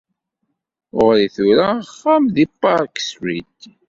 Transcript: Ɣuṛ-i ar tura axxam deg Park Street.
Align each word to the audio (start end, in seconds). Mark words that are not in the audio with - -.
Ɣuṛ-i 0.97 1.25
ar 1.27 1.31
tura 1.35 1.67
axxam 1.79 2.23
deg 2.35 2.49
Park 2.63 2.95
Street. 3.09 3.59